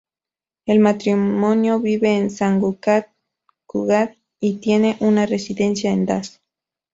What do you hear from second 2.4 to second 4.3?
Cugat